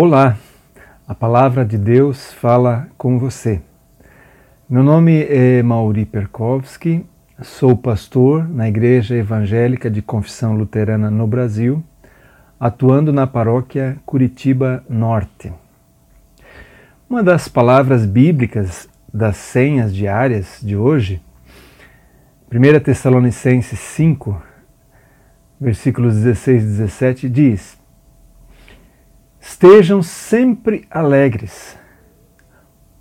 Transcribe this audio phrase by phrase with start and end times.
[0.00, 0.38] Olá,
[1.08, 3.60] a palavra de Deus fala com você.
[4.70, 7.04] Meu nome é Mauri Perkowski,
[7.42, 11.82] sou pastor na Igreja Evangélica de Confissão Luterana no Brasil,
[12.60, 15.52] atuando na paróquia Curitiba Norte.
[17.10, 21.20] Uma das palavras bíblicas das senhas diárias de hoje,
[22.52, 24.40] 1 Tessalonicenses 5,
[25.60, 27.77] versículos 16 e 17, diz:
[29.60, 31.76] Estejam sempre alegres,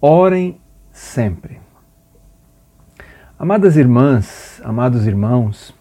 [0.01, 0.59] orem
[0.91, 1.59] sempre.
[3.37, 5.71] Amadas irmãs, amados irmãos,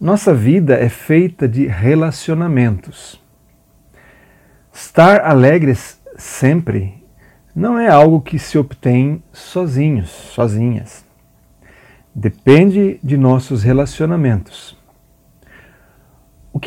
[0.00, 3.22] nossa vida é feita de relacionamentos.
[4.72, 6.94] Estar alegres sempre
[7.54, 11.04] não é algo que se obtém sozinhos, sozinhas.
[12.14, 14.79] Depende de nossos relacionamentos.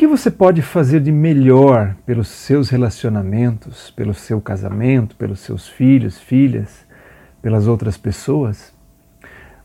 [0.04, 6.20] Que você pode fazer de melhor pelos seus relacionamentos, pelo seu casamento, pelos seus filhos,
[6.20, 6.86] filhas,
[7.40, 8.70] pelas outras pessoas?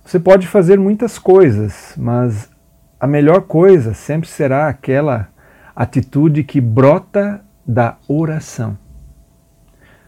[0.01, 2.49] Você pode fazer muitas coisas, mas
[2.97, 5.27] a melhor coisa sempre será aquela
[5.75, 8.77] atitude que brota da oração.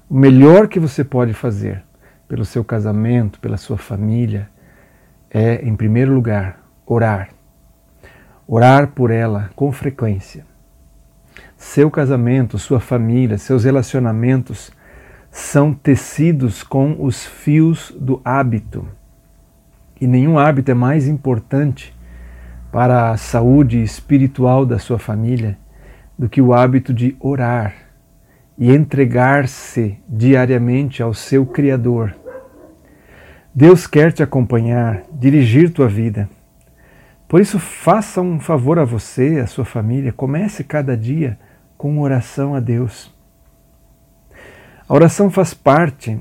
[0.10, 1.84] O melhor que você pode fazer
[2.26, 4.50] pelo seu casamento, pela sua família,
[5.30, 7.41] é, em primeiro lugar, orar
[8.54, 10.46] Orar por ela com frequência.
[11.56, 14.74] Seu casamento, sua família, seus relacionamentos
[15.32, 18.86] são tecidos com os fios do hábito.
[20.02, 21.96] E nenhum hábito é mais importante
[22.74, 25.58] para a saúde espiritual da sua família
[26.20, 27.74] do que o hábito de orar
[28.58, 32.14] e entregar-se diariamente ao seu Criador.
[33.56, 36.30] Deus quer te acompanhar, dirigir tua vida.
[37.32, 41.40] Por isso, faça um favor a você, a sua família, comece cada dia
[41.78, 43.10] com oração a Deus.
[44.86, 46.20] A oração faz parte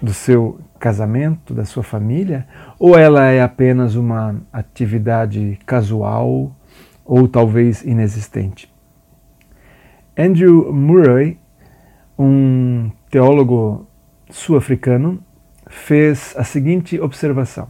[0.00, 2.48] do seu casamento, da sua família,
[2.78, 6.56] ou ela é apenas uma atividade casual
[7.04, 8.74] ou talvez inexistente?
[10.16, 11.38] Andrew Murray,
[12.18, 13.86] um teólogo
[14.30, 15.22] sul-africano,
[15.66, 17.68] fez a seguinte observação: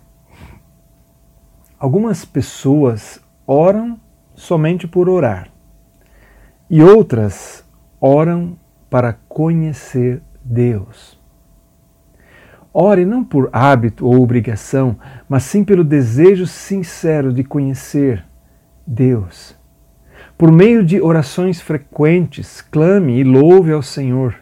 [1.78, 4.00] Algumas pessoas oram
[4.34, 5.48] somente por orar
[6.68, 7.64] e outras
[8.00, 8.58] oram
[8.90, 11.16] para conhecer Deus.
[12.74, 14.96] Ore não por hábito ou obrigação,
[15.28, 18.24] mas sim pelo desejo sincero de conhecer
[18.84, 19.56] Deus.
[20.36, 24.34] Por meio de orações frequentes, clame e louve ao Senhor,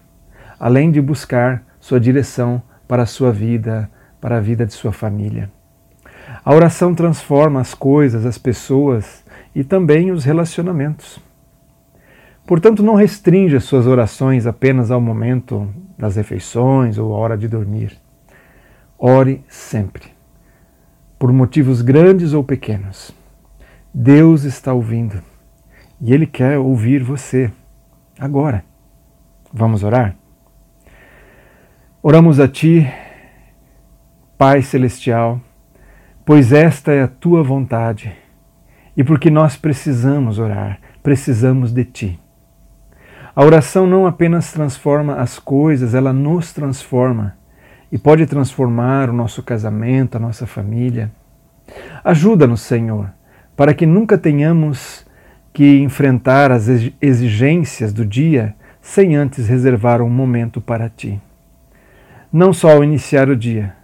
[0.58, 5.50] além de buscar sua direção para a sua vida, para a vida de sua família.
[6.46, 11.18] A oração transforma as coisas, as pessoas e também os relacionamentos.
[12.46, 15.68] Portanto, não restrinja suas orações apenas ao momento
[15.98, 17.98] das refeições ou à hora de dormir.
[18.96, 20.04] Ore sempre,
[21.18, 23.10] por motivos grandes ou pequenos.
[23.92, 25.20] Deus está ouvindo
[26.00, 27.50] e Ele quer ouvir você
[28.20, 28.64] agora.
[29.52, 30.14] Vamos orar?
[32.00, 32.86] Oramos a Ti,
[34.38, 35.40] Pai Celestial
[36.26, 38.12] pois esta é a tua vontade
[38.96, 42.20] e porque nós precisamos orar, precisamos de ti.
[43.34, 47.36] A oração não apenas transforma as coisas, ela nos transforma
[47.92, 51.12] e pode transformar o nosso casamento, a nossa família.
[52.02, 53.12] Ajuda-nos, Senhor,
[53.56, 55.06] para que nunca tenhamos
[55.52, 56.66] que enfrentar as
[57.00, 61.20] exigências do dia sem antes reservar um momento para ti.
[62.32, 63.76] Não só ao iniciar o dia,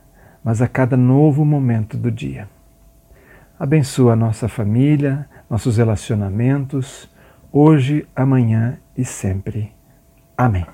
[0.42, 2.48] mas a cada novo momento do dia.
[3.58, 7.08] Abençoa a nossa família, nossos relacionamentos,
[7.52, 9.72] hoje, amanhã e sempre.
[10.36, 10.66] Amém.